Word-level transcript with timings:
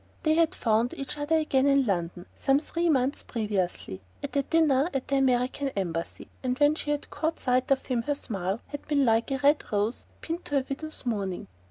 They 0.23 0.33
had 0.33 0.55
found 0.55 0.95
each 0.97 1.15
other 1.19 1.35
again, 1.37 1.67
in 1.67 1.85
London, 1.85 2.25
some 2.35 2.57
three 2.57 2.89
months 2.89 3.21
previously, 3.21 4.01
at 4.23 4.35
a 4.35 4.41
dinner 4.41 4.89
at 4.95 5.07
the 5.09 5.17
American 5.17 5.69
Embassy, 5.75 6.27
and 6.41 6.57
when 6.57 6.73
she 6.73 6.89
had 6.89 7.11
caught 7.11 7.39
sight 7.39 7.69
of 7.69 7.85
him 7.85 8.01
her 8.07 8.15
smile 8.15 8.61
had 8.69 8.87
been 8.87 9.05
like 9.05 9.29
a 9.29 9.37
red 9.43 9.63
rose 9.71 10.07
pinned 10.21 10.49
on 10.51 10.57
her 10.61 10.65
widow's 10.67 11.05
mourning. 11.05 11.47